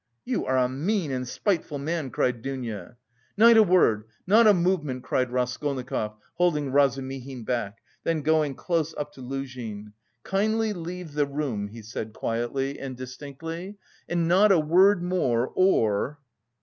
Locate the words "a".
0.57-0.67, 3.55-3.61, 4.47-4.51, 14.51-14.57